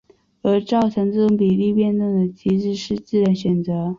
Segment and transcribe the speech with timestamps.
[0.41, 3.89] 而造成这种比例变动的机制是自然选择。